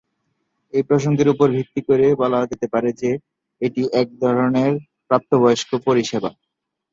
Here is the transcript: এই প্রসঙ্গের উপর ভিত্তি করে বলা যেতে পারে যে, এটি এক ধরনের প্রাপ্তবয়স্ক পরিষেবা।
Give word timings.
এই 0.73 0.83
প্রসঙ্গের 0.83 1.27
উপর 1.29 1.47
ভিত্তি 1.57 1.81
করে 1.81 2.05
বলা 2.15 2.39
যেতে 2.45 2.67
পারে 2.73 2.89
যে, 3.01 3.11
এটি 3.61 3.81
এক 3.93 4.07
ধরনের 4.21 4.71
প্রাপ্তবয়স্ক 5.09 5.69
পরিষেবা। 5.87 6.29